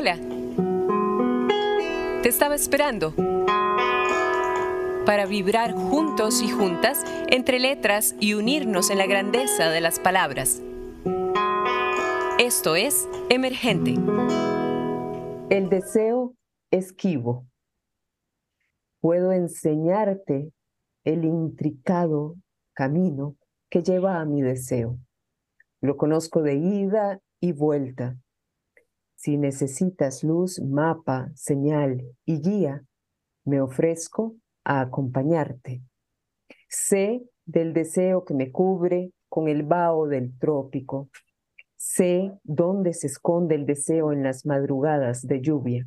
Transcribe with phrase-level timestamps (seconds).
[0.00, 0.16] Hola.
[2.22, 3.12] Te estaba esperando
[5.04, 10.62] para vibrar juntos y juntas entre letras y unirnos en la grandeza de las palabras.
[12.38, 13.96] Esto es Emergente.
[15.50, 16.34] El deseo
[16.70, 17.44] esquivo.
[19.02, 20.50] Puedo enseñarte
[21.04, 22.36] el intricado
[22.72, 23.36] camino
[23.68, 24.96] que lleva a mi deseo.
[25.82, 28.16] Lo conozco de ida y vuelta.
[29.22, 32.86] Si necesitas luz, mapa, señal y guía,
[33.44, 35.82] me ofrezco a acompañarte.
[36.70, 41.10] Sé del deseo que me cubre con el vaho del trópico.
[41.76, 45.86] Sé dónde se esconde el deseo en las madrugadas de lluvia.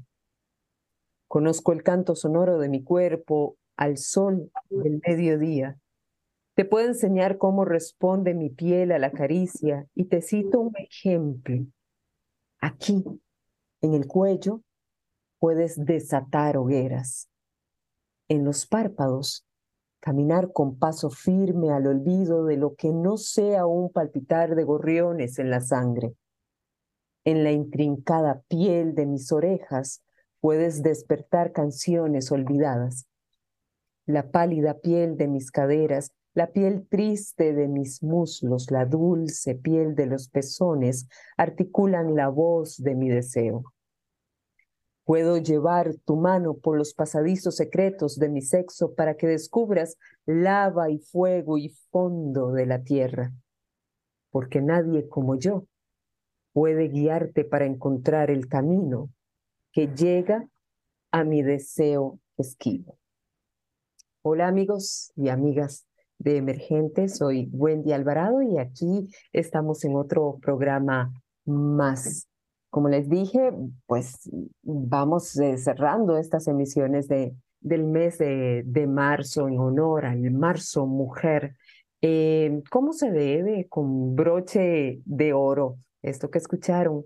[1.27, 5.79] Conozco el canto sonoro de mi cuerpo al sol del mediodía.
[6.53, 11.65] Te puedo enseñar cómo responde mi piel a la caricia y te cito un ejemplo.
[12.63, 13.03] Aquí,
[13.83, 14.61] en el cuello,
[15.39, 17.29] puedes desatar hogueras.
[18.29, 19.45] En los párpados,
[19.99, 25.37] caminar con paso firme al olvido de lo que no sea un palpitar de gorriones
[25.37, 26.15] en la sangre.
[27.25, 30.01] En la intrincada piel de mis orejas
[30.39, 33.07] puedes despertar canciones olvidadas.
[34.05, 39.93] La pálida piel de mis caderas la piel triste de mis muslos, la dulce piel
[39.95, 43.63] de los pezones articulan la voz de mi deseo.
[45.05, 50.89] Puedo llevar tu mano por los pasadizos secretos de mi sexo para que descubras lava
[50.89, 53.31] y fuego y fondo de la tierra,
[54.31, 55.67] porque nadie como yo
[56.53, 59.09] puede guiarte para encontrar el camino
[59.71, 60.47] que llega
[61.11, 62.97] a mi deseo esquivo.
[64.21, 65.85] Hola amigos y amigas
[66.23, 67.09] de Emergente.
[67.09, 71.11] Soy Wendy Alvarado y aquí estamos en otro programa
[71.45, 72.27] más.
[72.69, 73.51] Como les dije,
[73.85, 74.29] pues
[74.63, 80.87] vamos eh, cerrando estas emisiones de, del mes de, de marzo en honor al Marzo
[80.87, 81.55] Mujer.
[82.01, 83.67] Eh, ¿Cómo se debe?
[83.69, 85.77] Con broche de oro.
[86.01, 87.05] Esto que escucharon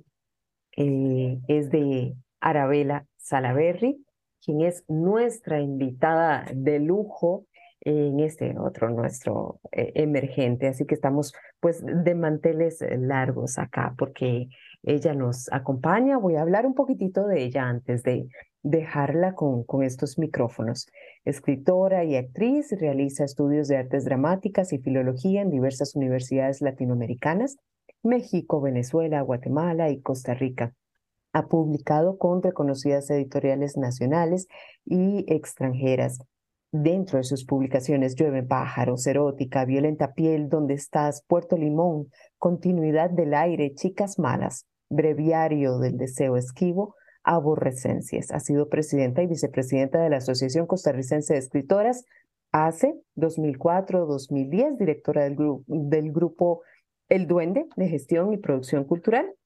[0.77, 4.03] eh, es de Arabella Salaberry,
[4.43, 7.45] quien es nuestra invitada de lujo
[7.87, 10.67] en este otro nuestro eh, emergente.
[10.67, 14.49] Así que estamos pues de manteles largos acá porque
[14.83, 16.17] ella nos acompaña.
[16.17, 18.27] Voy a hablar un poquitito de ella antes de
[18.61, 20.87] dejarla con, con estos micrófonos.
[21.23, 27.55] Escritora y actriz, realiza estudios de artes dramáticas y filología en diversas universidades latinoamericanas,
[28.03, 30.73] México, Venezuela, Guatemala y Costa Rica.
[31.31, 34.47] Ha publicado con reconocidas editoriales nacionales
[34.85, 36.19] y extranjeras
[36.71, 41.23] Dentro de sus publicaciones Llueve pájaros, Erótica, Violenta piel, ¿Dónde estás?
[41.25, 48.31] Puerto Limón, Continuidad del aire, Chicas malas, Breviario del deseo esquivo, Aborrecencias.
[48.31, 52.03] Ha sido presidenta y vicepresidenta de la Asociación Costarricense de Escritoras
[52.51, 56.63] hace 2004-2010, directora del, del grupo
[57.07, 59.36] El Duende de Gestión y Producción Cultural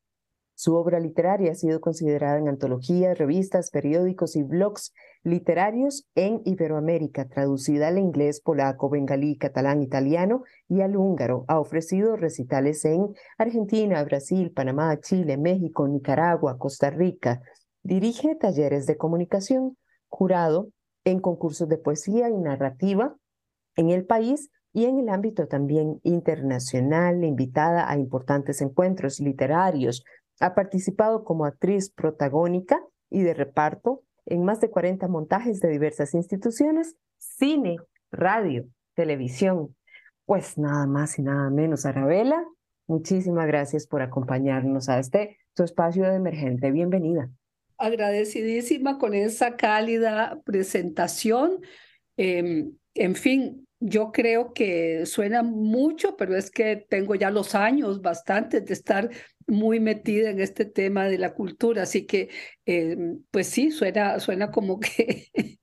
[0.61, 7.27] su obra literaria ha sido considerada en antologías, revistas, periódicos y blogs literarios en Iberoamérica,
[7.27, 11.45] traducida al inglés, polaco, bengalí, catalán, italiano y al húngaro.
[11.47, 13.07] Ha ofrecido recitales en
[13.39, 17.41] Argentina, Brasil, Panamá, Chile, México, Nicaragua, Costa Rica.
[17.81, 19.77] Dirige talleres de comunicación,
[20.09, 20.69] jurado
[21.05, 23.15] en concursos de poesía y narrativa
[23.77, 30.03] en el país y en el ámbito también internacional, invitada a importantes encuentros literarios,
[30.41, 36.13] ha participado como actriz protagónica y de reparto en más de 40 montajes de diversas
[36.13, 37.77] instituciones, cine,
[38.11, 38.65] radio,
[38.95, 39.75] televisión.
[40.25, 42.43] Pues nada más y nada menos, Arabela,
[42.87, 46.71] muchísimas gracias por acompañarnos a este tu espacio de emergente.
[46.71, 47.29] Bienvenida.
[47.77, 51.61] Agradecidísima con esa cálida presentación.
[52.15, 58.01] Em, en fin, yo creo que suena mucho, pero es que tengo ya los años
[58.01, 59.09] bastantes de estar
[59.47, 62.29] muy metida en este tema de la cultura, así que
[62.65, 62.95] eh,
[63.31, 65.29] pues sí, suena, suena como que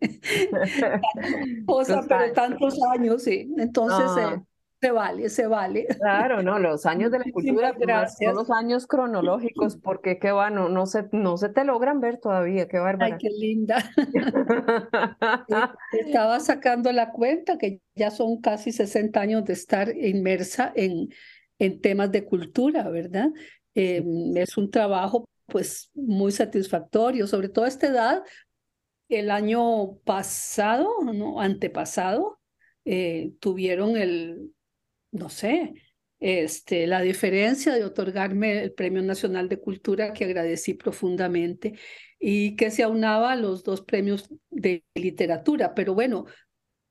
[1.66, 3.48] cosa, pero tantos años, sí.
[3.56, 4.42] Entonces eh.
[4.80, 5.86] Se vale, se vale.
[5.98, 7.74] Claro, no, los años de la cultura
[8.08, 12.68] son los años cronológicos, porque qué bueno, no se, no se te logran ver todavía,
[12.68, 13.14] qué bárbaro.
[13.14, 13.90] Ay, qué linda.
[15.92, 21.08] Estaba sacando la cuenta que ya son casi 60 años de estar inmersa en,
[21.58, 23.30] en temas de cultura, ¿verdad?
[23.74, 28.22] Em, es un trabajo pues muy satisfactorio, sobre todo a esta edad.
[29.08, 32.38] El año pasado, no, antepasado,
[32.84, 34.52] eh, tuvieron el,
[35.10, 35.74] no sé,
[36.20, 41.74] este, la diferencia de otorgarme el Premio Nacional de Cultura, que agradecí profundamente,
[42.18, 45.74] y que se aunaba a los dos premios de literatura.
[45.74, 46.26] Pero bueno,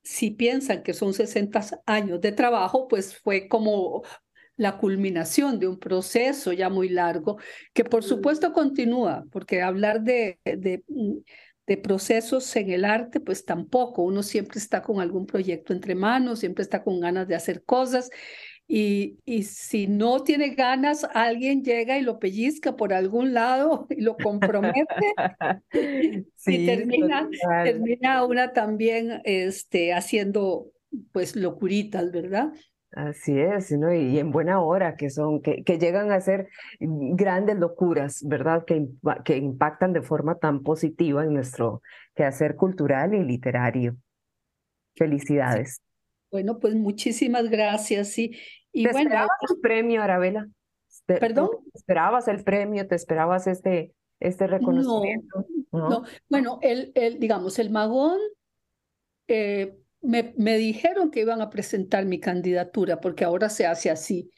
[0.04, 4.04] si piensan que son 60 años de trabajo, pues fue como
[4.56, 7.38] la culminación de un proceso ya muy largo,
[7.74, 10.84] que por supuesto continúa, porque hablar de, de,
[11.68, 16.40] de, procesos en el arte, pues tampoco, uno siempre está con algún proyecto entre manos,
[16.40, 18.10] siempre está con ganas de hacer cosas,
[18.70, 24.02] y, y si no tiene ganas, alguien llega y lo pellizca por algún lado y
[24.02, 24.86] lo compromete,
[26.46, 27.30] y termina,
[27.64, 30.72] termina una también este, haciendo
[31.12, 32.52] pues locuritas, ¿verdad?
[32.92, 33.94] Así es, ¿no?
[33.94, 36.50] Y, en buena hora, que son, que, que llegan a ser
[36.80, 38.64] grandes locuras, ¿verdad?
[38.66, 38.88] Que,
[39.26, 41.82] que impactan de forma tan positiva en nuestro
[42.16, 43.98] quehacer cultural y literario.
[44.96, 45.82] Felicidades.
[46.32, 48.10] Bueno, pues muchísimas gracias.
[48.10, 48.38] Sí.
[48.72, 50.48] Y ¿Te bueno, esperabas el premio, Arabela?
[51.06, 51.50] ¿Perdón?
[51.72, 52.88] ¿Te esperabas el premio?
[52.88, 55.46] ¿Te esperabas este, este reconocimiento?
[55.72, 56.04] No, no.
[56.30, 58.18] bueno, el, el, digamos, el Magón
[59.28, 59.78] eh,
[60.08, 64.32] me, me dijeron que iban a presentar mi candidatura, porque ahora se hace así,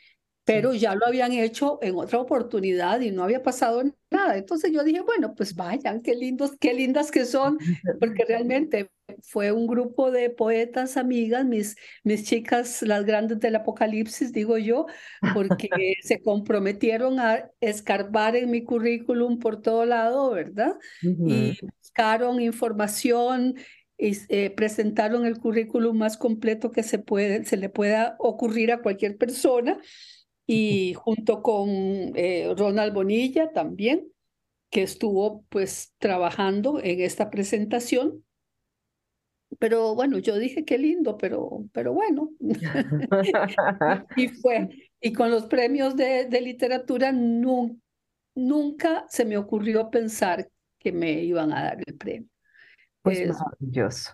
[0.44, 4.36] pero ya lo habían hecho en otra oportunidad y no había pasado nada.
[4.36, 7.60] Entonces yo dije, bueno, pues vayan, qué lindos, qué lindas que son,
[8.00, 8.90] porque realmente
[9.22, 14.88] fue un grupo de poetas, amigas, mis, mis chicas, las grandes del apocalipsis, digo yo,
[15.36, 15.70] porque
[16.02, 20.78] se comprometieron a escarbar en mi currículum por todo lado, ¿verdad?
[21.02, 23.56] Y buscaron información
[24.00, 28.82] y eh, presentaron el currículum más completo que se, puede, se le pueda ocurrir a
[28.82, 29.78] cualquier persona
[30.48, 34.08] y junto con eh, Ronald Bonilla también,
[34.72, 38.24] que estuvo pues trabajando en esta presentación.
[39.60, 42.32] Pero bueno, yo dije qué lindo, pero, pero bueno.
[44.16, 44.70] y fue.
[45.02, 51.52] Y con los premios de, de literatura nunca se me ocurrió pensar que me iban
[51.52, 52.30] a dar el premio.
[53.02, 54.14] Pues maravilloso.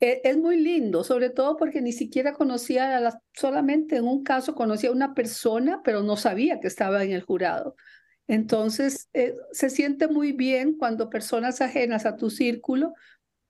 [0.00, 4.22] E, es, muy lindo, sobre todo porque ni siquiera conocía a las, solamente en un
[4.22, 7.76] caso conocía a una persona, pero no sabía que estaba en el jurado.
[8.26, 12.94] Entonces, eh, se siente muy bien cuando personas ajenas a tu círculo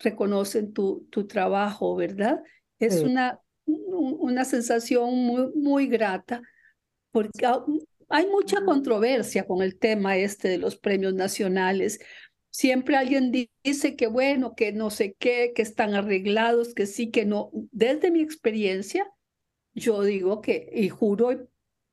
[0.00, 2.42] reconocen tu, tu trabajo, ¿verdad?
[2.78, 6.42] Es una, una sensación muy, muy grata,
[7.12, 7.46] porque
[8.08, 12.00] hay mucha controversia con el tema este de los premios nacionales.
[12.54, 13.32] Siempre alguien
[13.64, 17.50] dice que bueno, que no sé qué, que están arreglados, que sí, que no.
[17.72, 19.10] Desde mi experiencia,
[19.74, 21.32] yo digo que, y juro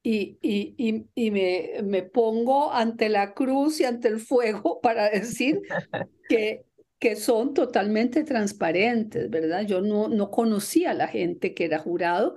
[0.04, 5.10] y, y, y, y me, me pongo ante la cruz y ante el fuego para
[5.10, 5.62] decir
[6.30, 6.64] que,
[7.00, 9.66] que son totalmente transparentes, ¿verdad?
[9.66, 12.36] Yo no, no conocía a la gente que era jurado.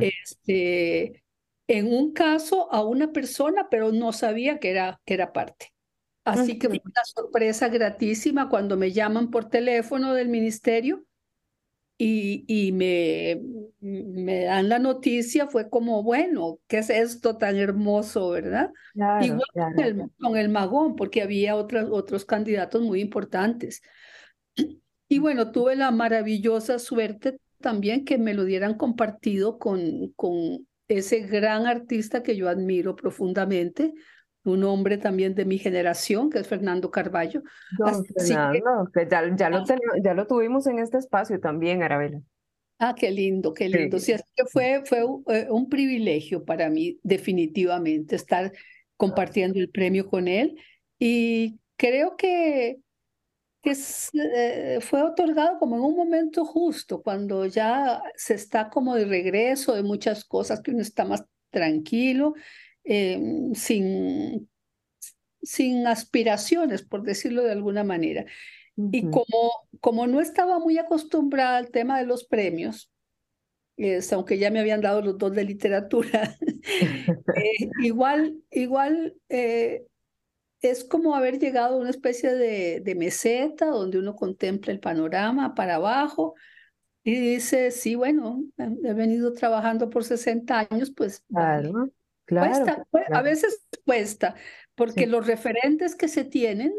[0.00, 1.24] este,
[1.66, 5.72] en un caso a una persona, pero no sabía que era, que era parte.
[6.28, 11.04] Así que fue una sorpresa gratísima cuando me llaman por teléfono del ministerio
[12.00, 13.40] y, y me,
[13.80, 18.70] me dan la noticia, fue como, bueno, ¿qué es esto tan hermoso, verdad?
[18.94, 23.82] Igual Con, el, con, el, magón, porque había otros, otros candidatos muy importantes.
[25.08, 31.20] Y bueno, tuve la maravillosa suerte también que me lo dieran compartido con, con ese
[31.20, 33.92] gran artista que yo admiro profundamente,
[34.48, 37.42] un hombre también de mi generación, que es Fernando Carballo.
[37.76, 39.64] Fernando, que, ya, ya, lo
[40.02, 42.20] ya lo tuvimos en este espacio también, Arabela.
[42.78, 43.98] Ah, qué lindo, qué lindo.
[43.98, 48.52] Sí, que fue, fue eh, un privilegio para mí, definitivamente, estar
[48.96, 50.56] compartiendo el premio con él.
[50.98, 52.78] Y creo que,
[53.62, 53.76] que
[54.14, 59.74] eh, fue otorgado como en un momento justo, cuando ya se está como de regreso
[59.74, 62.34] de muchas cosas, que uno está más tranquilo
[62.90, 64.48] Em, sin,
[65.42, 68.24] sin aspiraciones, por decirlo de alguna manera.
[68.92, 72.90] Y como, como no estaba muy acostumbrada al tema de los premios,
[73.76, 76.34] es, aunque ya me habían dado los dos de literatura,
[77.36, 79.84] eh, igual, igual eh,
[80.62, 85.54] es como haber llegado a una especie de, de, meseta donde uno contempla el panorama
[85.54, 86.36] para abajo
[87.04, 91.90] y dice, sí, bueno, he venido trabajando por 60 años, pues claro.
[92.28, 94.34] Claro, A veces cuesta,
[94.74, 96.74] porque los referentes que se tienen,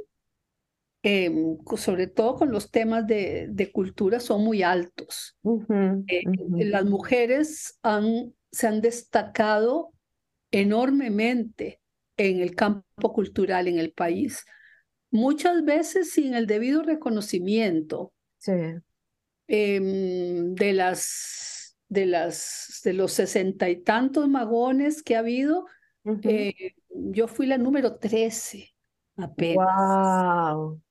[1.02, 5.36] em, sobre todo con los temas de, de cultura, son muy altos.
[6.06, 6.24] Eh,
[6.66, 9.92] las mujeres han, se han destacado
[10.52, 11.82] enormemente
[12.16, 14.46] en el campo cultural en el país,
[15.10, 18.52] muchas veces sin el debido reconocimiento sí.
[19.48, 21.59] Em, de las
[21.90, 25.66] de, las, de los sesenta y tantos magones que ha habido,
[26.24, 28.70] eh, yo fui la número 13
[29.18, 29.68] apenas.
[30.56, 30.82] Wow.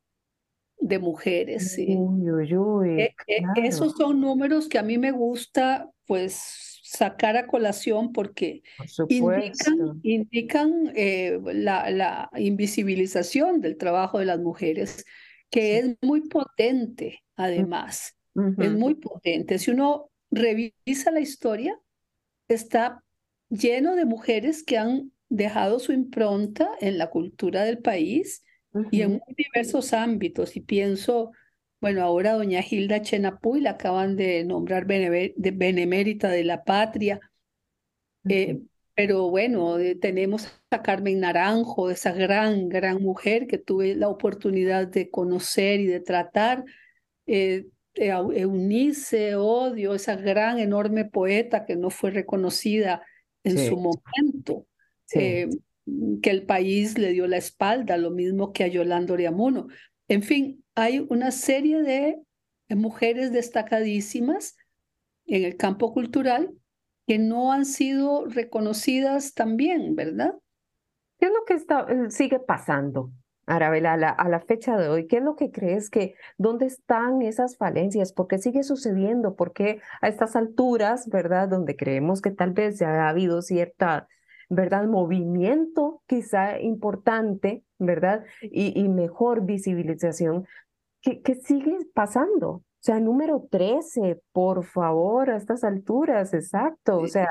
[0.80, 1.86] De mujeres, sí.
[1.96, 7.36] Uy, uy, uy, E- e- Esos son números que a mí me gusta, pues, sacar
[7.36, 8.62] a colación porque
[8.96, 15.04] por indican, indican eh, la, la invisibilización del trabajo de las mujeres,
[15.50, 15.88] que Sí.
[15.90, 18.16] es muy potente, además,
[18.58, 19.58] es muy potente.
[19.58, 21.78] Si uno revisa la historia,
[22.48, 23.04] está
[23.48, 28.42] lleno de mujeres que han dejado su impronta en la cultura del país
[28.90, 30.56] y en muy diversos ámbitos.
[30.56, 31.32] Y pienso,
[31.80, 37.20] bueno, ahora doña Hilda Chenapuy la acaban de nombrar de benemérita de la patria,
[38.28, 38.60] eh,
[38.94, 44.88] pero bueno, eh, tenemos a Carmen Naranjo, esa gran, gran mujer que tuve la oportunidad
[44.88, 46.64] de conocer y de tratar.
[47.26, 47.66] eh,
[47.98, 53.02] Eunice Odio, esa gran, enorme poeta que no fue reconocida
[53.44, 54.66] en su momento,
[55.06, 55.48] sí, eh,
[56.22, 59.68] que el país le dio la espalda, lo mismo que a Yolanda Oriamuno.
[60.08, 62.18] En fin, hay una serie de
[62.76, 64.56] mujeres destacadísimas
[65.26, 66.52] en el campo cultural
[67.06, 70.34] que no han sido reconocidas también, ¿verdad?
[71.18, 73.10] ¿Qué es lo que está, eh, sigue pasando,
[73.48, 75.06] Arabela, a la, a la fecha de hoy?
[75.06, 78.12] ¿Qué es lo que crees que, dónde están esas falencias?
[78.12, 79.34] ¿Por qué sigue sucediendo?
[79.36, 84.06] ¿Por qué a estas alturas, verdad, donde creemos que tal vez ya ha habido cierta,
[84.48, 90.46] verdad, movimiento quizá importante, verdad, y, y mejor visibilización,
[91.00, 92.62] ¿qué, qué sigue pasando?
[92.80, 96.98] O sea, número 13, por favor, a estas alturas, exacto.
[96.98, 97.28] O sea,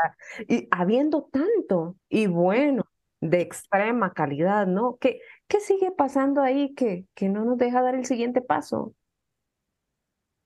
[0.48, 2.84] y habiendo tanto y bueno,
[3.22, 4.98] de extrema calidad, ¿no?
[5.00, 8.94] ¿Qué, qué sigue pasando ahí que, que no nos deja dar el siguiente paso?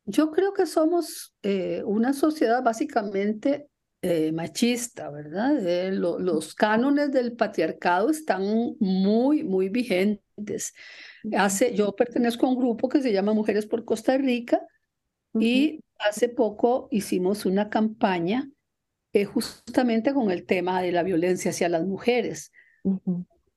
[0.06, 3.68] Yo creo que somos eh, una sociedad básicamente
[4.02, 5.66] eh, machista, ¿verdad?
[5.66, 8.44] Eh, lo- los cánones del patriarcado están
[8.80, 10.74] muy, muy vigentes.
[11.38, 14.60] Hace, yo pertenezco a un grupo que se llama Mujeres por Costa Rica
[15.40, 18.50] y hace poco hicimos una campaña
[19.14, 22.52] eh, justamente con el tema de la violencia hacia las mujeres.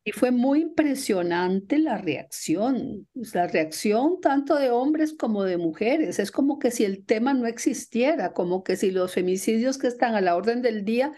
[0.07, 6.19] Y fue muy impresionante la reacción, pues, la reacción tanto de hombres como de mujeres.
[6.19, 10.15] Es como que si el tema no existiera, como que si los femicidios que están
[10.15, 11.13] a la orden del día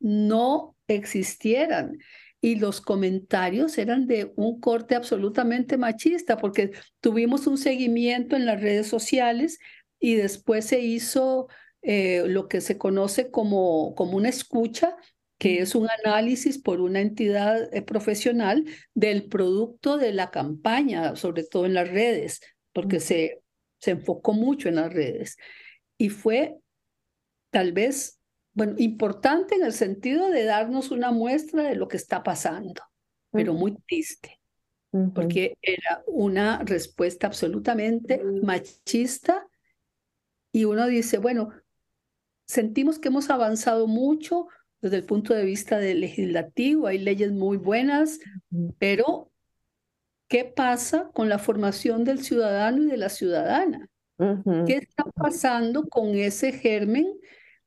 [0.00, 1.98] no existieran.
[2.40, 8.60] Y los comentarios eran de un corte absolutamente machista, porque tuvimos un seguimiento en las
[8.60, 9.60] redes sociales
[10.00, 11.46] y después se hizo
[11.82, 14.96] eh, lo que se conoce como, como una escucha
[15.42, 21.42] que es un análisis por una entidad eh, profesional del producto de la campaña, sobre
[21.42, 22.40] todo en las redes,
[22.72, 23.42] porque se,
[23.80, 25.36] se enfocó mucho en las redes.
[25.98, 26.58] Y fue
[27.50, 28.20] tal vez,
[28.54, 32.80] bueno, importante en el sentido de darnos una muestra de lo que está pasando,
[33.32, 34.38] pero muy triste,
[35.12, 39.44] porque era una respuesta absolutamente machista.
[40.52, 41.48] Y uno dice, bueno,
[42.46, 44.46] sentimos que hemos avanzado mucho
[44.82, 48.18] desde el punto de vista del legislativo, hay leyes muy buenas,
[48.78, 49.30] pero
[50.28, 53.88] ¿qué pasa con la formación del ciudadano y de la ciudadana?
[54.66, 57.06] ¿Qué está pasando con ese germen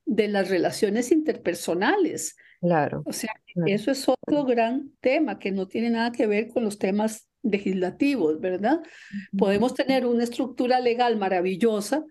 [0.05, 2.35] de las relaciones interpersonales?
[2.61, 3.71] Claro, O sea, claro.
[3.71, 8.39] eso es otro gran tema que no tiene nada que ver con los temas legislativos,
[8.39, 8.79] ¿verdad?
[8.81, 12.03] Ujú, Podemos tener una estructura legal maravillosa,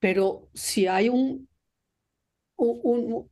[0.00, 1.48] pero si hay un,
[2.56, 2.80] un,
[3.12, 3.28] un-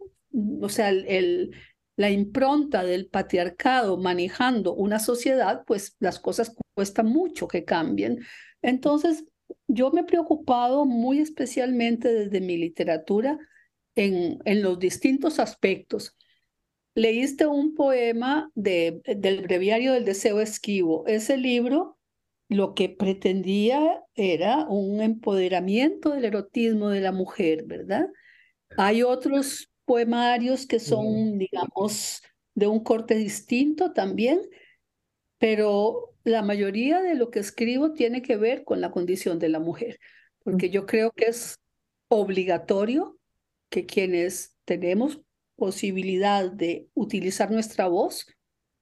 [0.60, 1.50] o sea, el, el-
[1.98, 8.20] la impronta del patriarcado manejando una sociedad, pues las cosas cuestan mucho que cambien.
[8.60, 9.24] Entonces,
[9.66, 13.38] yo me he preocupado muy especialmente desde mi literatura
[13.94, 16.16] en, en los distintos aspectos.
[16.94, 21.06] Leíste un poema de, del Breviario del Deseo Esquivo.
[21.06, 21.98] Ese libro
[22.48, 28.08] lo que pretendía era un empoderamiento del erotismo de la mujer, ¿verdad?
[28.78, 32.22] Hay otros poemarios que son, digamos,
[32.54, 34.42] de un corte distinto también,
[35.38, 39.60] pero la mayoría de lo que escribo tiene que ver con la condición de la
[39.60, 39.98] mujer,
[40.44, 41.58] porque yo creo que es
[42.08, 43.18] obligatorio
[43.70, 45.20] que quienes tenemos
[45.56, 48.26] posibilidad de utilizar nuestra voz,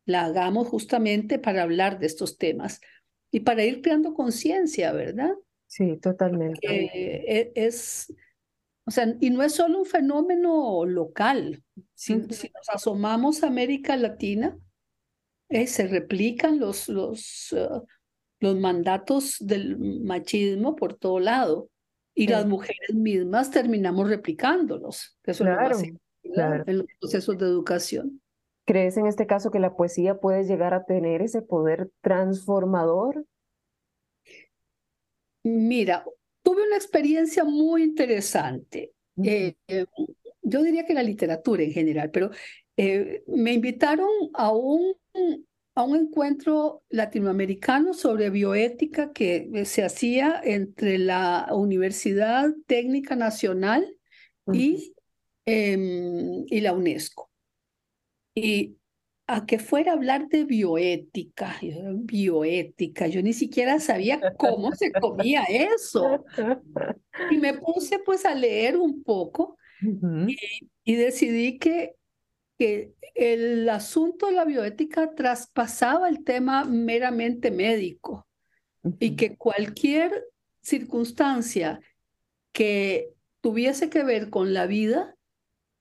[0.07, 2.81] la hagamos justamente para hablar de estos temas
[3.31, 5.35] y para ir creando conciencia, ¿verdad?
[5.67, 6.89] Sí, totalmente.
[6.93, 8.13] E- es,
[8.87, 11.63] o sea, y no es solo un fenómeno local.
[11.95, 14.59] Si, nos asomamos a América Latina,
[15.49, 17.69] eh, se replican los, los, eh,
[18.41, 21.71] los mandatos del machismo por todo lado.
[22.17, 25.19] y las mujeres mismas terminamos replicándolos.
[25.25, 25.77] Eso claro,
[26.23, 26.65] claro.
[26.67, 28.21] en los procesos de educación.
[28.67, 33.27] ¿Crees en este caso que la poesía puede llegar a tener ese poder transformador?
[35.43, 36.05] Mira,
[36.45, 38.93] tuve una experiencia muy interesante.
[39.23, 39.57] Eh,
[40.43, 42.31] yo diría que la literatura en general, pero
[42.77, 44.95] eh, me invitaron a un,
[45.75, 53.97] a un encuentro latinoamericano sobre bioética que se hacía entre la Universidad Técnica Nacional
[54.53, 54.95] y,
[55.47, 57.31] em, y la UNESCO.
[58.35, 58.77] Y
[59.27, 61.57] a que fuera a hablar de bioética,
[61.95, 66.25] bioética, yo ni siquiera sabía cómo se comía eso.
[67.31, 69.57] Y me puse pues a leer un poco
[70.85, 71.95] y, decidí que,
[72.59, 78.27] que el asunto de la bioética traspasaba el tema meramente médico
[78.99, 80.25] y que cualquier
[80.61, 81.81] circunstancia
[82.53, 85.15] que tuviese que ver con la vida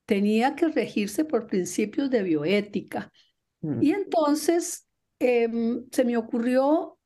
[0.06, 3.10] tenía que regirse por principios de bioética.
[3.80, 4.86] Y entonces
[5.18, 6.98] em, se me ocurrió,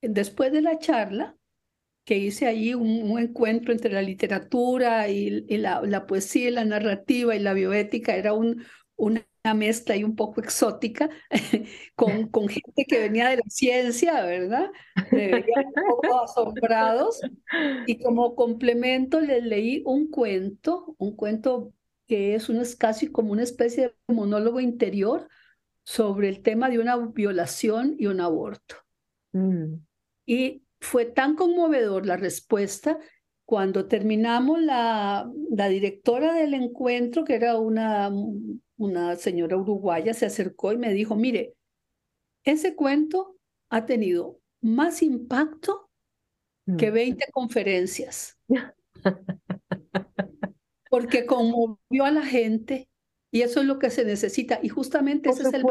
[0.00, 1.36] después de la charla,
[2.04, 7.54] que hice allí un, encuentro entre la literatura y, la, poesía, la narrativa y la
[7.54, 8.62] bioética, era un,
[8.96, 9.24] una
[9.54, 11.08] mezcla y un poco exótica,
[11.96, 14.70] con, gente que venía de la ciencia, ¿verdad?
[15.12, 17.20] Un poco asombrados.
[17.86, 21.72] Y como complemento les leí un cuento, un cuento
[22.06, 25.28] que es, es casi como una especie de monólogo interior
[25.84, 28.76] sobre el tema de una violación y un aborto.
[29.32, 29.74] Mm.
[30.26, 32.98] Y fue tan conmovedor la respuesta
[33.46, 38.10] cuando terminamos, la, la directora del encuentro, que era una,
[38.78, 41.54] una señora uruguaya, se acercó y me dijo, mire,
[42.44, 43.36] ese cuento
[43.68, 45.90] ha tenido más impacto
[46.78, 47.30] que 20 mm.
[47.32, 48.38] conferencias.
[50.94, 52.88] porque conmovió a la gente
[53.34, 54.60] y eso es lo que se necesita.
[54.62, 55.64] Y justamente ese es el,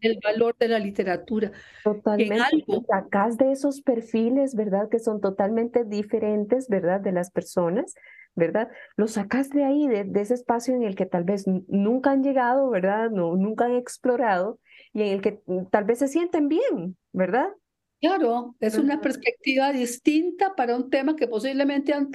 [0.00, 1.52] el, valor de la literatura.
[1.84, 2.42] Totalmente.
[2.42, 2.86] Algo...
[2.88, 4.88] Sacas de esos perfiles, ¿verdad?
[4.88, 7.02] Que son totalmente diferentes, ¿verdad?
[7.02, 7.94] De las personas,
[8.34, 8.70] ¿verdad?
[8.96, 12.70] Los sacas de ahí, de, ese espacio en el que tal vez nunca han llegado,
[12.70, 13.10] ¿verdad?
[13.10, 14.58] No, nunca han explorado
[14.94, 17.48] y en el que mm, tal vez se sienten bien, ¿verdad?
[18.00, 22.10] Claro, es una perspectiva distinta para un tema que posiblemente han,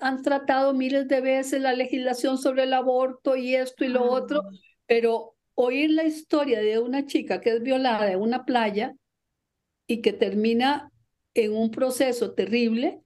[0.00, 4.40] han, tratado miles de veces la legislación sobre el aborto y esto y lo otro,
[4.40, 4.50] ah.
[4.86, 8.94] pero oír la historia de una chica que es violada en una playa
[9.86, 10.90] y que termina
[11.34, 13.02] en un proceso terrible,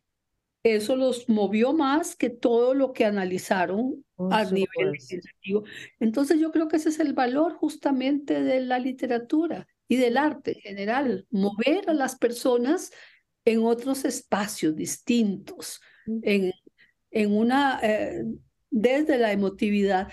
[0.62, 5.64] eso los movió más que todo lo que analizaron a nivel legislativo.
[5.98, 10.52] Entonces yo creo que ese es el valor justamente de la literatura y del arte
[10.52, 12.92] en general, mover a las personas
[13.44, 15.80] en otros espacios distintos,
[16.22, 16.52] en,
[17.10, 18.22] en una, eh,
[18.70, 20.06] desde la emotividad.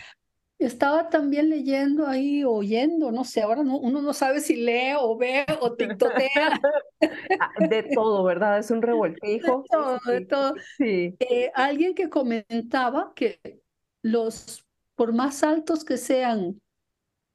[0.57, 5.15] Estaba también leyendo ahí, oyendo, no sé, ahora no, uno no sabe si lee o
[5.15, 6.59] ve o tiktotea.
[7.39, 8.57] Ah, de todo, ¿verdad?
[8.57, 9.61] Es un revoltijo.
[9.61, 10.53] De todo, de todo.
[10.77, 11.15] Sí.
[11.19, 13.61] Eh, alguien que comentaba que
[14.01, 16.59] los, por más altos que sean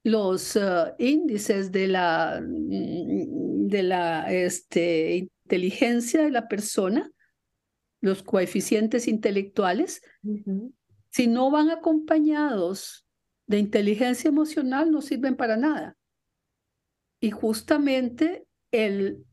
[0.03, 7.09] los uh, índices de la, mm, de la este, inteligencia de la persona,
[8.01, 10.01] los coeficientes intelectuales,
[11.09, 13.07] si no van acompañados
[13.47, 15.95] de inteligencia emocional, no sirven para nada.
[17.21, 19.23] Y justamente el,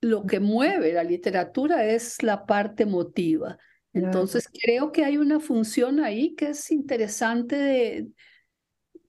[0.00, 3.58] lo que mueve la literatura es la parte emotiva.
[3.92, 8.08] Entonces creo que hay una función ahí que es interesante de,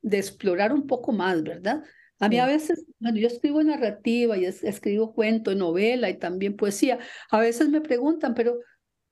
[0.02, 1.84] de explorar un poco más, ¿verdad?
[2.20, 7.00] A mí a veces, bueno, yo escribo narrativa y escribo cuento, novela y también poesía.
[7.32, 8.60] A veces me preguntan, pero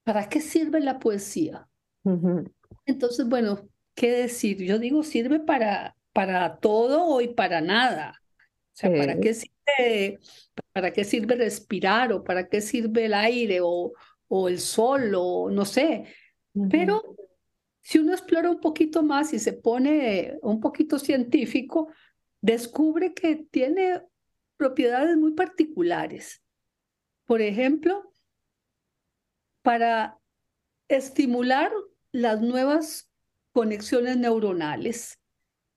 [0.04, 1.68] ¿para qué sirve la poesía?
[2.86, 4.64] Entonces, bueno, ¿qué decir?
[4.64, 8.22] Yo digo, sirve para, para todo y para nada.
[8.38, 10.20] O sea, ¿para qué sirve,
[10.72, 13.92] para qué sirve respirar o para qué sirve el aire o,
[14.28, 16.06] o el sol o no sé?
[16.70, 17.16] Pero
[17.90, 21.92] si uno explora un poquito más y se pone un poquito científico,
[22.40, 24.04] descubre que tiene
[24.58, 26.44] propiedades muy particulares.
[27.26, 28.14] Por ejemplo,
[29.64, 30.20] para
[30.88, 31.72] estimular
[32.12, 33.10] las nuevas
[33.54, 35.20] conexiones neuronales.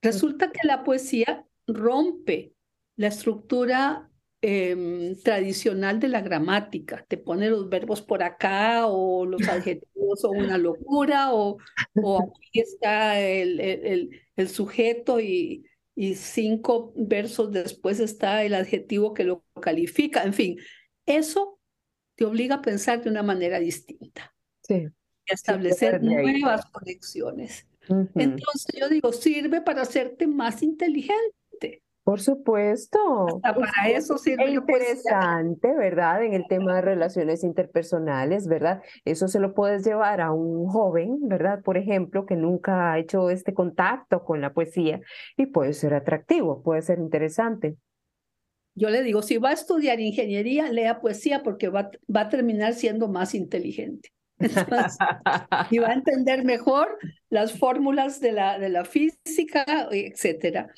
[0.03, 2.53] Resulta que la poesía rompe
[2.97, 4.11] la estructura
[4.45, 7.05] Em, tradicional de la gramática.
[7.07, 11.59] Te pone los verbos por acá o los adjetivos o una locura o,
[11.95, 19.15] o aquí está el, el, el sujeto y, y cinco versos después está el adjetivo
[19.15, 20.25] que lo califica.
[20.25, 20.59] En fin,
[21.07, 21.61] eso
[22.17, 24.35] te obliga a pensar de una manera distinta.
[24.65, 24.89] Sí.
[25.25, 27.69] y establecer nuevas conexiones.
[27.89, 31.37] Entonces yo digo, sirve para hacerte más inteligente.
[32.05, 32.99] Por supuesto.
[33.43, 34.45] para eso sirve.
[34.45, 36.25] Es interesante, ¿verdad?
[36.25, 38.83] En el tema de relaciones interpersonales, ¿verdad?
[39.05, 41.63] Eso se lo puedes llevar a un joven, ¿verdad?
[41.63, 45.01] Por ejemplo, que nunca ha hecho este contacto con la poesía
[45.37, 47.77] y puede ser atractivo, puede ser interesante.
[48.75, 52.75] Yo le digo, si va a estudiar ingeniería, lea poesía porque va, va a terminar
[52.75, 54.11] siendo más inteligente.
[55.71, 56.99] y va a entender mejor
[57.31, 60.73] las fórmulas de la, de la física, etcétera.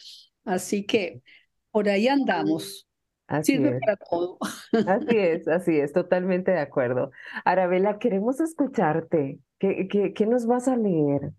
[0.44, 1.22] Así que
[1.70, 2.88] por ahí andamos.
[3.26, 4.38] Así Sirve para todo.
[4.86, 7.10] Así es, así es, totalmente de acuerdo.
[7.44, 9.38] Arabela, queremos escucharte.
[9.58, 11.32] ¿Qué, qué, qué nos vas a leer?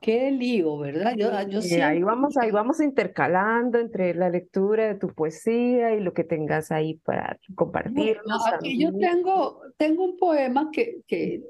[0.00, 1.14] Qué lío, ¿verdad?
[1.16, 6.12] Yo, yo ahí vamos, ahí vamos intercalando entre la lectura de tu poesía y lo
[6.12, 8.18] que tengas ahí para compartir.
[8.52, 11.42] aquí yo tengo, tengo un poema que, que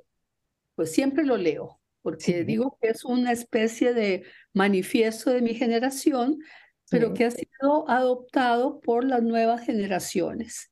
[0.74, 6.38] pues siempre lo leo, porque digo que es una especie de manifiesto de mi generación,
[6.90, 10.70] pero que ha sido adoptado por las nuevas generaciones.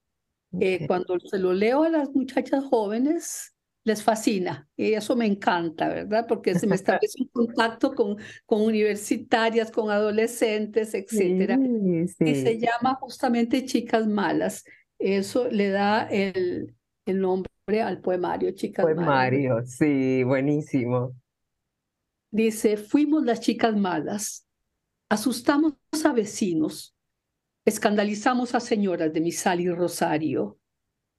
[0.59, 5.89] Eh, cuando se lo leo a las muchachas jóvenes, les fascina y eso me encanta,
[5.89, 6.27] ¿verdad?
[6.29, 11.59] Porque se me establece un contacto con, con universitarias, con adolescentes, etcétera.
[11.59, 14.65] Y se llama justamente Chicas Malas.
[14.99, 16.75] Eso le da el,
[17.07, 17.51] el nombre
[17.83, 18.97] al poemario, Chicas Malas.
[18.97, 21.15] Poemario, sí, buenísimo.
[22.31, 24.47] Dice, fuimos las chicas malas,
[25.09, 26.97] asustamos a vecinos,
[27.65, 30.59] escandalizamos a señoras de Misal y Rosario,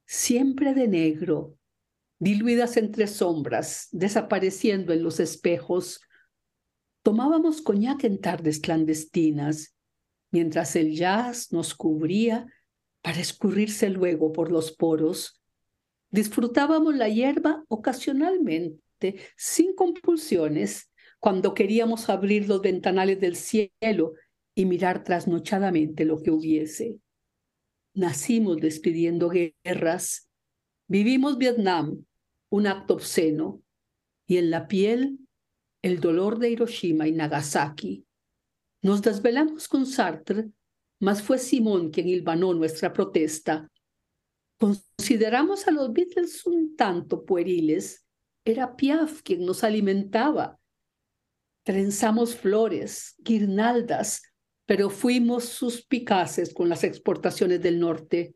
[0.06, 1.58] siempre de negro,
[2.18, 6.02] diluidas entre sombras, desapareciendo en los espejos.
[7.02, 9.76] Tomábamos coñac en tardes clandestinas,
[10.32, 12.48] mientras el jazz nos cubría
[13.02, 15.42] para escurrirse luego por los poros.
[16.10, 20.91] Disfrutábamos la hierba ocasionalmente, sin compulsiones,
[21.22, 24.16] cuando queríamos abrir los ventanales del cielo
[24.56, 27.00] y mirar trasnochadamente lo que hubiese.
[27.94, 30.30] Nacimos despidiendo guerras,
[30.88, 32.04] vivimos Vietnam,
[32.50, 33.62] un acto obsceno,
[34.28, 35.20] y en la piel
[35.84, 38.06] el dolor de Hiroshima y Nagasaki.
[38.82, 40.50] Nos desvelamos con Sartre,
[41.00, 43.70] mas fue Simón quien hilvanó nuestra protesta.
[44.58, 48.06] Consideramos a los Beatles un tanto pueriles.
[48.44, 50.61] Era Piaf quien nos alimentaba.
[51.72, 54.24] Trenzamos flores, guirnaldas,
[54.66, 58.36] pero fuimos suspicaces con las exportaciones del norte.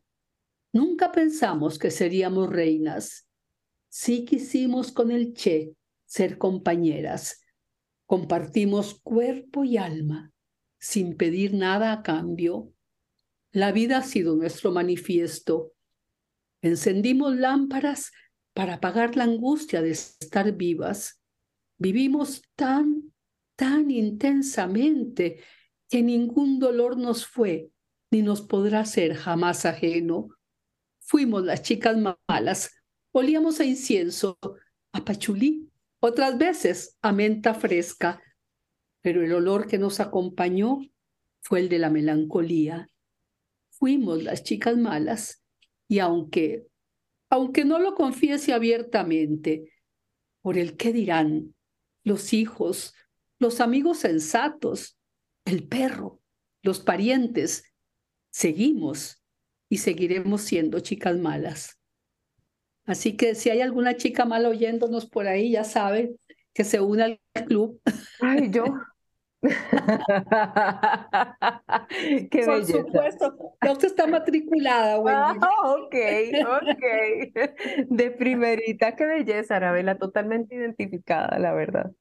[0.72, 3.26] Nunca pensamos que seríamos reinas
[3.96, 5.74] sí quisimos con el Che
[6.06, 7.42] ser compañeras.
[8.06, 10.32] Compartimos cuerpo y alma,
[10.78, 12.72] sin pedir nada a cambio.
[13.52, 15.72] La vida ha sido nuestro manifiesto.
[16.62, 18.12] Encendimos lámparas
[18.54, 21.20] para apagar la angustia de estar vivas.
[21.78, 23.14] Vivimos tan,
[23.56, 25.42] tan intensamente
[25.88, 27.70] que ningún dolor nos fue
[28.10, 30.28] ni nos podrá ser jamás ajeno.
[31.00, 31.96] Fuimos las chicas
[32.28, 32.76] malas
[33.18, 34.38] Olíamos a incienso,
[34.92, 38.22] a pachulí, otras veces a menta fresca,
[39.00, 40.80] pero el olor que nos acompañó
[41.40, 42.90] fue el de la melancolía.
[43.70, 45.42] Fuimos las chicas malas
[45.88, 46.66] y aunque,
[47.30, 49.72] aunque no lo confiese abiertamente,
[50.42, 51.54] por el qué dirán
[52.04, 52.92] los hijos,
[53.38, 54.98] los amigos sensatos,
[55.44, 56.20] el perro,
[56.62, 57.72] los parientes,
[58.30, 59.22] seguimos
[59.68, 61.78] y seguiremos siendo chicas malas.
[62.84, 66.14] Así que si hay alguna chica mal oyéndonos por ahí, ya sabe
[66.54, 67.80] que se une al club.
[68.20, 68.64] Ay, yo.
[72.30, 75.40] Qué por supuesto, ya usted está matriculada, Wendy.
[75.42, 75.94] Ah, ok,
[76.62, 76.82] ok.
[77.90, 81.92] De primerita, qué belleza, Arabela, totalmente identificada, la verdad.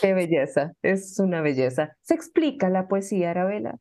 [0.00, 1.96] Qué belleza, es una belleza.
[2.02, 3.78] ¿Se explica la poesía, Arabela?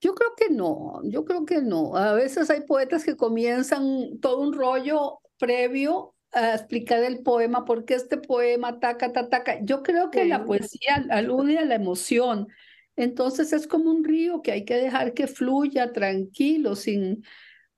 [0.00, 1.96] Yo creo que no, yo creo que no.
[1.96, 7.94] A veces hay poetas que comienzan todo un rollo previo a explicar el poema, porque
[7.94, 9.58] este poema taca, taca, taca.
[9.62, 12.48] Yo creo que la poesía alude a la emoción.
[12.96, 17.24] Entonces es como un río que hay que dejar que fluya tranquilo, sin,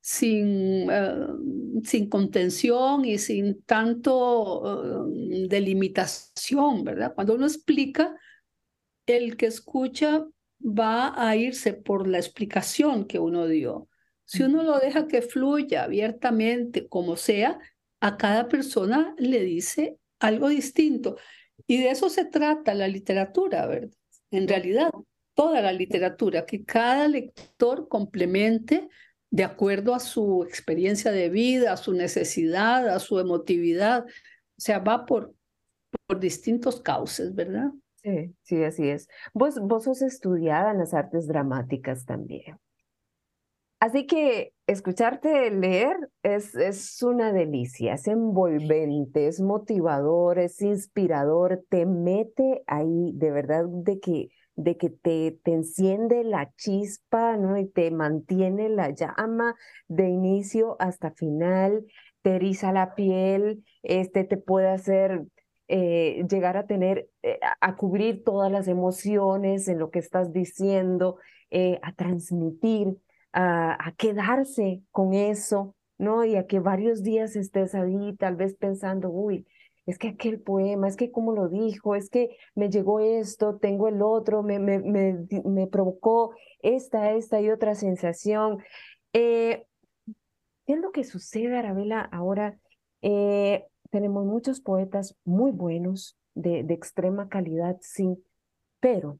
[0.07, 1.27] sin, eh,
[1.83, 7.14] sin contención y sin tanto eh, delimitación, ¿verdad?
[7.14, 8.14] Cuando uno explica,
[9.07, 10.27] el que escucha
[10.61, 13.88] va a irse por la explicación que uno dio.
[14.27, 17.59] Si uno lo deja que fluya abiertamente, como sea,
[18.01, 21.17] a cada persona le dice algo distinto.
[21.67, 23.97] Y de eso se trata la literatura, ¿verdad?
[24.31, 24.90] En realidad,
[25.33, 28.90] toda la literatura, que cada lector complemente
[29.35, 34.05] de acuerdo a su experiencia de vida, a su necesidad, a su emotividad.
[34.05, 35.35] O sea, va por,
[36.07, 37.73] por distintos cauces, ¿verdad?
[37.97, 39.09] Sí, sí, así es.
[39.33, 42.61] Vos, vos sos estudiada en las artes dramáticas también.
[43.81, 51.87] Así que escucharte leer es, es una delicia, es envolvente, es motivador, es inspirador, te
[51.87, 57.59] mete ahí de verdad de que, de que te, te enciende la chispa, ¿no?
[57.59, 59.57] Y te mantiene la llama
[59.88, 61.85] de inicio hasta final,
[62.23, 65.25] te eriza la piel, este te puede hacer
[65.67, 71.19] eh, llegar a tener, eh, a cubrir todas las emociones en lo que estás diciendo,
[71.51, 72.97] eh, a transmitir,
[73.33, 76.25] a, a, quedarse con eso, ¿no?
[76.25, 79.47] Y a que varios días estés ahí tal vez pensando, uy,
[79.87, 83.88] es que aquel poema, es que como lo dijo, es que me llegó esto, tengo
[83.88, 88.59] el otro, me, me, me, me provocó esta, esta y otra sensación.
[89.12, 89.66] ¿Qué
[90.66, 92.59] es lo que sucede, Arabela, ahora?
[93.90, 98.25] Tenemos muchos poetas muy buenos, de, de extrema calidad, sí,
[98.81, 99.18] pero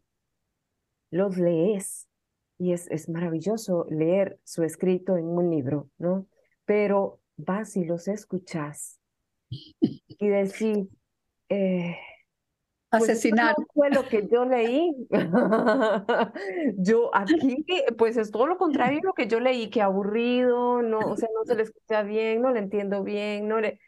[1.11, 2.09] los lees
[2.59, 6.27] y es, es maravilloso leer su escrito en un libro, ¿no?
[6.65, 8.99] Pero vas y los escuchas
[10.19, 10.87] y decís,
[11.49, 11.97] eh,
[12.91, 13.55] pues, asesinar.
[13.73, 14.95] fue lo que yo leí.
[16.79, 17.65] yo aquí,
[17.99, 21.45] pues es todo lo contrario lo que yo leí, que aburrido, no, o sea, no
[21.45, 23.81] se le escucha bien, no le entiendo bien, no le,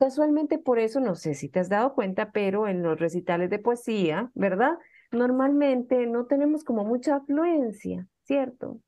[0.00, 3.58] Casualmente por eso, no sé si te has dado cuenta, pero en los recitales de
[3.58, 4.78] poesía, ¿verdad?
[5.12, 8.80] Normalmente no tenemos como mucha afluencia, ¿cierto?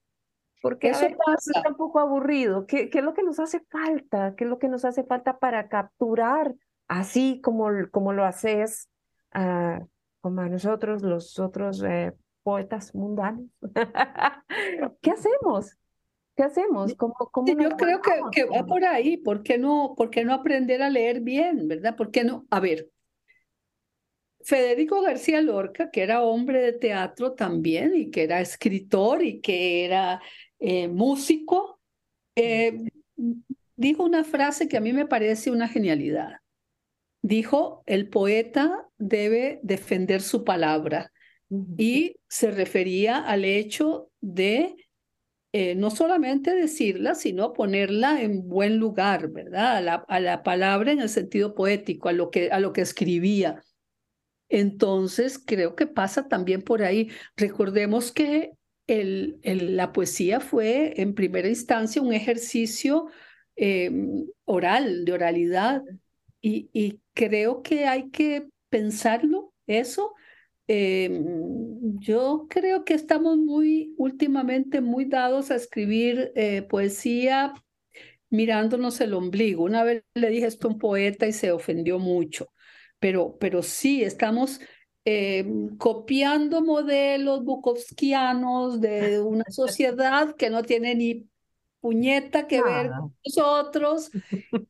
[0.63, 1.69] Porque eso pasa.
[1.69, 2.67] un poco aburrido.
[2.67, 4.35] ¿Qué, ¿Qué, es lo que nos hace falta?
[4.37, 6.55] ¿Qué es lo que nos hace falta para capturar
[6.87, 8.89] así como, como lo haces
[9.35, 9.85] uh,
[10.21, 12.13] como a nosotros, los otros eh,
[12.45, 13.47] poetas mundanos?
[15.03, 15.77] ¿Qué hacemos?
[16.37, 16.95] ¿Qué hacemos?
[16.95, 19.17] ¿Cómo, cómo yo creo que, que, va por ahí.
[19.17, 21.97] ¿Por qué, no, ¿Por qué no aprender a leer bien, verdad?
[21.97, 22.47] ¿Por qué no?
[22.51, 22.89] A ver,
[24.45, 29.85] Federico García Lorca, que era hombre de teatro también y que era escritor y que
[29.85, 30.21] era
[30.65, 31.81] eh, músico,
[32.37, 32.85] eh,
[33.75, 36.37] dijo una frase que a mí me parece una genialidad.
[37.21, 41.13] Dijo, el poeta debe defender su palabra
[41.77, 44.77] y se refería al hecho de
[45.53, 49.77] eh, no solamente decirla, sino ponerla en buen lugar, ¿verdad?
[49.79, 52.83] A la, a la, palabra en el sentido poético, a lo que, a lo que
[52.83, 53.63] escribía.
[54.49, 57.11] Entonces, creo que pasa también por ahí.
[57.37, 58.53] Recordemos que
[58.87, 63.09] el, el, la poesía fue en primera instancia un ejercicio
[63.57, 63.91] eh,
[64.45, 65.83] oral, de oralidad,
[66.41, 70.15] y, y creo que hay que pensarlo, eso,
[70.69, 77.53] Em, yo creo que estamos muy últimamente muy dados a escribir eh, poesía
[78.31, 79.65] mirándonos el ombligo.
[79.65, 82.49] Una vez le dije esto a un poeta y se ofendió mucho,
[83.01, 84.61] pero, pero sí, estamos
[85.05, 91.27] em, copiando modelos bukowskianos de una sociedad que no tiene ni
[91.81, 94.11] puñeta que ver con nosotros.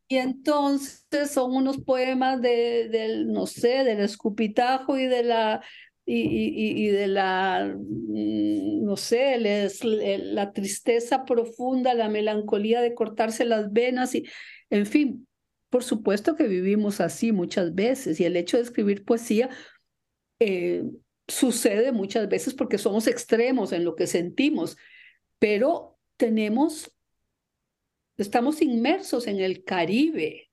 [0.09, 5.63] Y entonces son unos poemas de, del, no sé, del escupitajo y de la
[6.05, 13.45] y, y, de la, mm, no sé, les, la tristeza profunda, la melancolía de cortarse
[13.45, 14.25] las venas y,
[14.71, 15.29] en fin,
[15.71, 19.49] por supuesto que vivimos así muchas veces y el hecho de escribir poesía
[20.45, 20.85] eh,
[21.29, 24.77] sucede muchas veces porque somos extremos en lo que sentimos,
[25.39, 26.93] pero tenemos
[28.17, 30.51] estamos inmersos en el Caribe.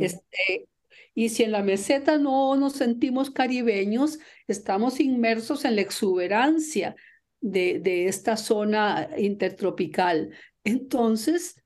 [0.00, 0.68] este,
[1.14, 6.96] y si en la meseta no nos sentimos caribeños, estamos inmersos en la exuberancia
[7.40, 10.30] de, de esta zona intertropical.
[10.64, 11.62] Entonces,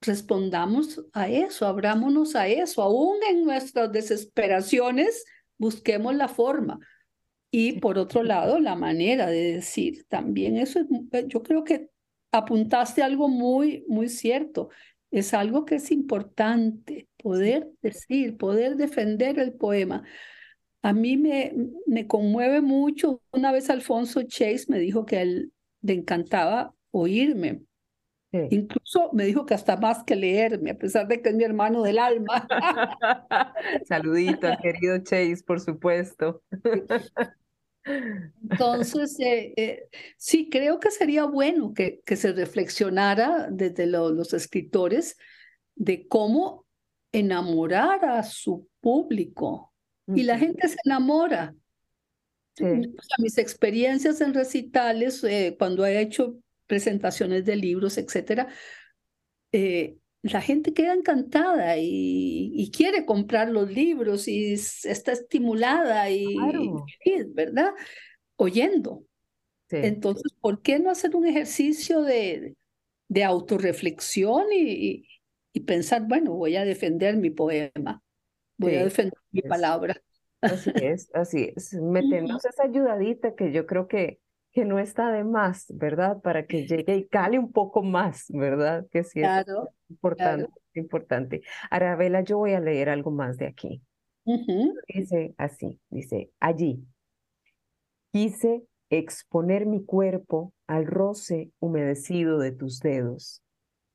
[0.00, 5.24] respondamos a eso, abrámonos a eso, aún en nuestras desesperaciones,
[5.60, 6.80] busquemos la forma.
[7.52, 10.80] Y por otro lado, la manera de decir también, eso
[11.28, 11.90] yo creo que
[12.32, 14.70] apuntaste algo muy, muy cierto.
[15.10, 20.04] Es algo que es importante, poder decir, poder defender el poema.
[20.82, 21.52] A mí me,
[21.86, 23.20] me conmueve mucho.
[23.32, 27.62] Una vez Alfonso Chase me dijo que a él le encantaba oírme.
[28.32, 31.82] Incluso me dijo que hasta más que leerme, a pesar de que es mi hermano
[31.82, 32.46] del alma.
[33.88, 36.42] Saludito al querido Chase, por supuesto.
[37.84, 45.16] Entonces, eh, eh, sí, creo que sería bueno que, que se reflexionara desde los escritores
[45.74, 46.66] de cómo
[47.12, 49.72] enamorar a su público.
[50.06, 51.54] Y la gente se enamora.
[53.18, 56.36] mis experiencias en recitales, eh, cuando he hecho
[56.70, 58.46] presentaciones de libros, etcétera,
[59.50, 66.36] eh, la gente queda encantada y, quiere comprar los libros y está estimulada y
[67.02, 67.72] feliz, ¿verdad?
[68.36, 69.04] Oyendo.
[69.70, 72.54] Entonces, ¿por qué no hacer un ejercicio de,
[73.08, 75.08] de autorreflexión y,
[75.52, 78.00] y, pensar, bueno, voy a defender mi poema,
[78.58, 80.00] voy a defender mi palabra?
[80.40, 81.72] Así es, así es.
[81.82, 84.20] Meternos esa ayudadita que yo creo que,
[84.52, 86.20] que no está de más, ¿verdad?
[86.20, 88.86] Para que llegue y cale un poco más, ¿verdad?
[88.90, 89.46] Que sí es
[89.88, 91.42] importante, importante.
[91.70, 93.82] Arabela, yo voy a leer algo más de aquí.
[94.88, 96.84] Dice así, dice, allí
[98.12, 103.42] quise exponer mi cuerpo al roce humedecido de tus dedos,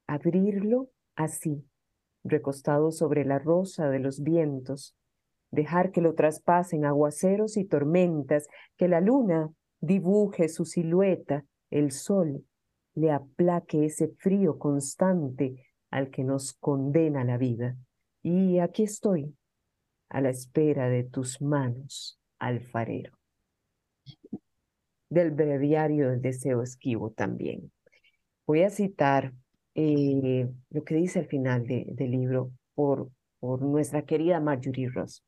[0.08, 1.65] abrirlo así,
[2.24, 4.96] recostado sobre la rosa de los vientos,
[5.52, 9.52] dejar que lo traspasen aguaceros y tormentas, que la luna
[9.86, 12.43] dibuje su silueta, el sol
[12.95, 15.56] le aplaque ese frío constante
[15.91, 17.78] al que nos condena la vida.
[18.24, 19.36] Y aquí estoy,
[20.10, 23.17] a la espera de tus manos, alfarero.
[25.10, 27.71] Del breviario del deseo esquivo también.
[28.48, 29.34] Voy a citar
[29.76, 35.24] eh, lo que dice al final del libro por, por nuestra querida Marjorie Ross.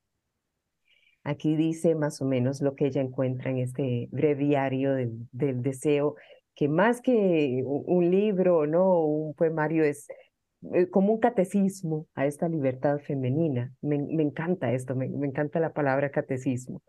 [1.28, 5.28] Aquí dice más o menos lo que ella encuentra en este breviario del,
[5.62, 6.16] deseo,
[6.56, 9.02] que más que un libro, ¿no?
[9.02, 10.08] Un poemario es
[10.74, 13.74] eh, como un catecismo a esta libertad femenina.
[13.82, 16.82] Me, encanta esto, me, encanta la palabra catecismo.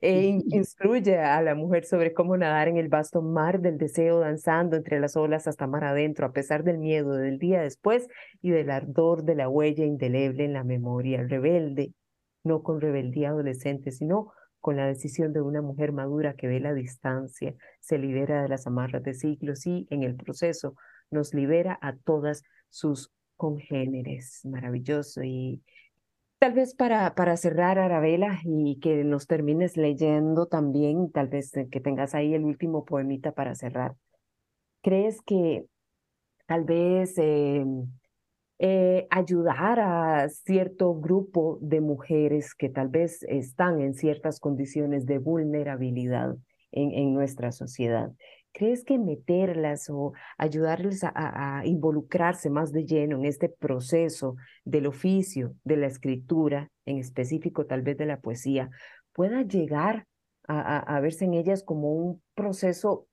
[0.00, 4.74] E instruye a la mujer sobre cómo nadar en el vasto mar del deseo, danzando
[4.74, 8.08] entre las olas hasta mar adentro, a pesar del miedo del día después
[8.42, 11.92] y del ardor de la huella indeleble en la memoria rebelde,
[12.46, 16.72] no con rebeldía adolescente, sino con la decisión de una mujer madura que ve la
[16.74, 20.74] distancia, se libera de las amarras de siglos y en el proceso
[21.10, 24.40] nos libera a todas sus congéneres.
[24.44, 25.22] Maravilloso.
[25.22, 25.62] Y
[26.38, 31.80] tal vez para, para cerrar, Arabela, y que nos termines leyendo también, tal vez que
[31.80, 33.94] tengas ahí el último poemita para cerrar.
[34.82, 35.66] ¿Crees que
[36.46, 37.14] tal vez...
[37.18, 37.64] Eh,
[38.58, 45.18] eh, ayudar a cierto grupo de mujeres que tal vez están en ciertas condiciones de
[45.18, 46.36] vulnerabilidad
[46.72, 48.10] en, en nuestra sociedad.
[48.56, 55.54] ¿Crees que meterlas o ayudarles a, involucrarse más de lleno en este proceso del oficio,
[55.62, 58.70] de la escritura, en específico tal vez de la poesía,
[59.12, 60.06] pueda llegar
[60.48, 63.06] a, a verse en ellas como un proceso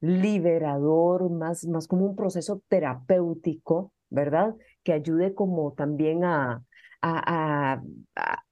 [0.00, 4.54] liberador, más, más como un proceso terapéutico, ¿verdad?
[4.84, 6.62] Que ayude como también a,
[7.02, 7.82] a,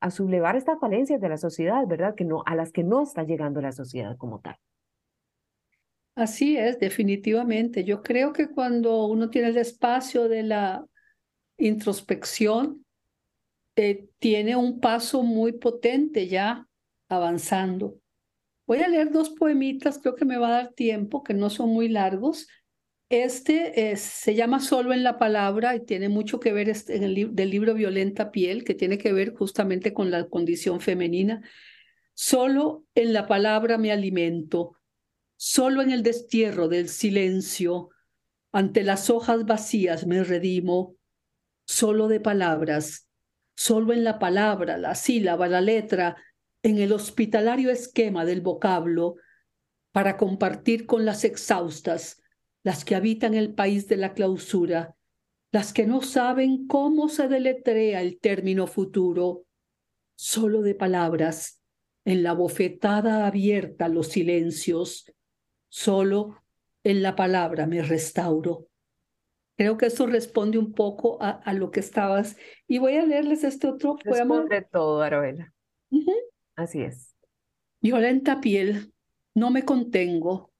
[0.00, 2.14] a, sublevar estas falencias de la sociedad, ¿verdad?
[2.14, 4.56] Que no, a las que no está llegando la sociedad como tal.
[6.14, 7.84] Así es, definitivamente.
[7.84, 10.84] Yo creo que cuando uno tiene el espacio de la
[11.56, 12.84] introspección,
[13.76, 16.66] eh, tiene un paso muy potente ya
[17.08, 17.96] avanzando.
[18.66, 21.70] Voy a leer dos poemitas, creo que me va a dar tiempo, que no son
[21.70, 22.46] muy largos,
[23.12, 27.34] este se llama Solo en la Palabra y tiene mucho que ver este, en el
[27.34, 31.42] del libro Violenta Piel, que tiene que ver justamente con la condición femenina.
[32.14, 34.78] Solo en la palabra me alimento,
[35.36, 37.90] solo en el destierro del silencio,
[38.50, 40.96] ante las hojas vacías me redimo,
[41.66, 43.08] solo de palabras,
[43.54, 46.16] solo en la palabra, la sílaba, la letra,
[46.62, 49.16] en el hospitalario esquema del vocablo,
[49.90, 52.21] para compartir con las exhaustas
[52.62, 54.96] las que habitan el país de la clausura,
[55.52, 59.44] las que no saben cómo se deletrea el término futuro,
[60.14, 61.62] solo de palabras,
[62.04, 65.12] en la bofetada abierta los silencios,
[65.68, 66.42] solo
[66.84, 68.66] en la palabra me restauro.
[69.56, 72.36] Creo que eso responde un poco a, lo que estabas.
[72.66, 74.36] Y voy a leerles este otro poema.
[74.36, 75.52] Responde todo, Aroela.
[76.56, 77.14] Así es.
[77.80, 78.92] Violenta piel,
[79.34, 80.50] no me contengo,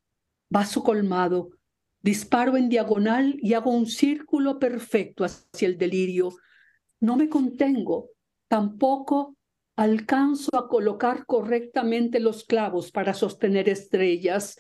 [0.50, 1.50] vaso colmado,
[2.02, 6.30] Disparo en diagonal y hago un círculo perfecto hacia el delirio.
[7.00, 8.10] No me contengo,
[8.48, 9.36] tampoco
[9.77, 14.56] alcanzo a colocar correctamente los clavos para sostener estrellas.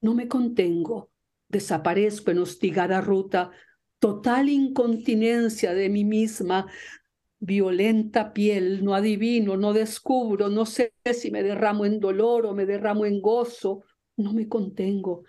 [0.00, 1.10] No me contengo,
[1.48, 3.52] desaparezco en hostigada ruta,
[4.00, 6.66] total incontinencia de mí misma,
[7.38, 12.66] violenta piel, no adivino, no descubro, no sé si me derramo en dolor o me
[12.66, 13.84] derramo en gozo,
[14.16, 15.24] no me contengo,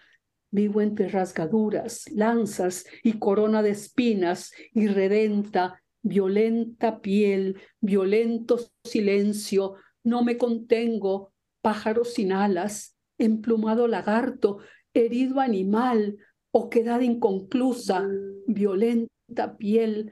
[0.51, 10.37] Vivo entre rasgaduras, lanzas y corona de espinas, irredenta, violenta piel, violento silencio, no me
[10.37, 11.31] contengo,
[11.61, 14.59] pájaro sin alas, emplumado lagarto,
[14.93, 16.17] herido animal,
[16.51, 18.07] oquedad inconclusa,
[18.47, 20.11] violenta piel,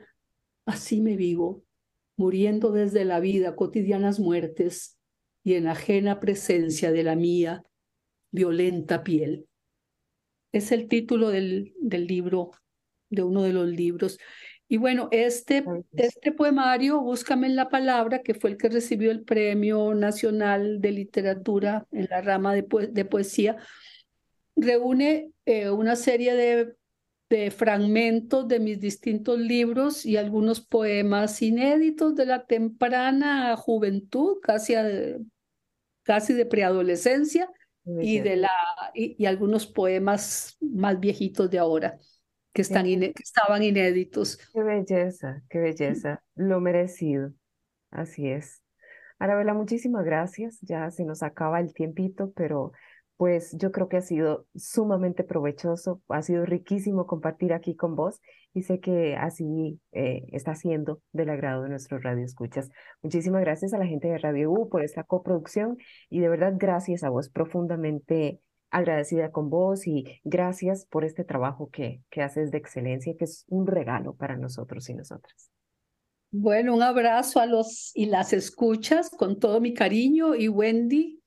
[0.65, 1.63] así me vivo,
[2.15, 4.97] muriendo desde la vida cotidianas muertes
[5.43, 7.63] y en ajena presencia de la mía,
[8.31, 9.49] violenta piel.
[10.52, 12.52] Es el título del, del libro,
[13.10, 14.18] de uno de los libros.
[14.72, 19.24] Y bueno, este, este poemario, Búscame en la Palabra, que fue el que recibió el
[19.24, 23.58] Premio Nacional de Literatura en la rama de, de poesía,
[24.56, 26.76] reúne eh, una serie de,
[27.32, 34.76] de, fragmentos de mis distintos libros y algunos poemas inéditos de la temprana juventud, casi,
[36.04, 37.50] casi de preadolescencia,
[38.01, 38.51] y, de la,
[38.93, 41.97] y, algunos poemas más viejitos de ahora
[42.53, 44.37] que, están que estaban inéditos.
[44.53, 47.33] Qué belleza, qué belleza, lo merecido.
[47.91, 48.61] Así es.
[49.17, 50.59] Arabela, muchísimas gracias.
[50.61, 52.71] Ya se nos acaba el tiempito, pero
[53.20, 58.22] pues yo creo que ha sido sumamente provechoso, ha sido riquísimo compartir aquí con vos
[58.53, 62.70] y sé que así eh, está siendo del agrado de nuestros Radio Escuchas.
[63.01, 65.78] Muchísimas gracias a la gente de Radio U por esta coproducción
[66.09, 68.39] y de verdad gracias a vos, profundamente
[68.72, 73.43] agradecida con vos y gracias por este trabajo que, que haces de excelencia, que es
[73.49, 75.51] un regalo para nosotros y nosotras.
[76.32, 81.18] Bueno, un abrazo a los y las escuchas con todo mi cariño y Wendy,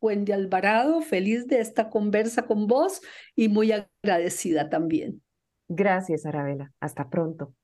[0.00, 3.00] Wendy Alvarado, feliz de esta conversa con vos
[3.34, 5.22] y muy agradecida también.
[5.68, 6.72] Gracias, Arabela.
[6.80, 7.54] Hasta pronto.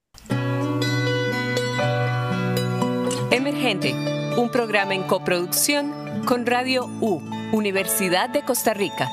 [3.31, 3.95] Emergente,
[4.37, 7.21] un programa en coproducción con Radio U,
[7.53, 9.09] Universidad de Costa Rica.